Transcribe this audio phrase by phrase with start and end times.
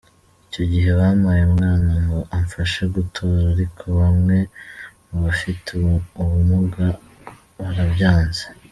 [0.45, 4.37] Icyo gihe bampaye umwana ngo amfashe gutora, ariko bamwe
[5.07, 5.67] mu bafite
[6.21, 6.85] ubumuga
[7.59, 8.45] barabyanze.